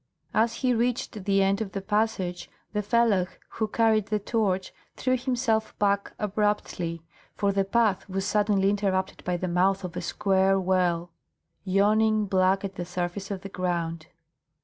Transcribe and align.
As 0.33 0.55
he 0.55 0.73
reached 0.73 1.25
the 1.25 1.43
end 1.43 1.61
of 1.61 1.73
the 1.73 1.79
passage, 1.81 2.49
the 2.73 2.81
fellah 2.81 3.27
who 3.49 3.67
carried 3.67 4.07
the 4.07 4.17
torch 4.17 4.73
threw 4.95 5.15
himself 5.15 5.77
back 5.77 6.13
abruptly, 6.17 7.03
for 7.35 7.51
the 7.51 7.63
path 7.63 8.09
was 8.09 8.25
suddenly 8.25 8.71
interrupted 8.71 9.23
by 9.23 9.37
the 9.37 9.47
mouth 9.47 9.83
of 9.83 9.95
a 9.95 10.01
square 10.01 10.59
well 10.59 11.11
yawning 11.63 12.25
black 12.25 12.65
at 12.65 12.77
the 12.77 12.83
surface 12.83 13.29
of 13.29 13.41
the 13.41 13.49
ground. 13.49 14.07